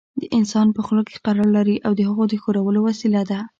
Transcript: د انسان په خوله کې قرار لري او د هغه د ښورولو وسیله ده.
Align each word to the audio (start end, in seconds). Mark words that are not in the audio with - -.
د 0.21 0.23
انسان 0.37 0.67
په 0.75 0.81
خوله 0.85 1.03
کې 1.09 1.17
قرار 1.25 1.47
لري 1.57 1.75
او 1.85 1.91
د 1.95 2.01
هغه 2.09 2.23
د 2.27 2.33
ښورولو 2.43 2.79
وسیله 2.87 3.21
ده. 3.29 3.39